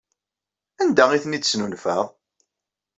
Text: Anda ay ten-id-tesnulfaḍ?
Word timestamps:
Anda 0.81 1.03
ay 1.11 1.21
ten-id-tesnulfaḍ? 1.23 2.05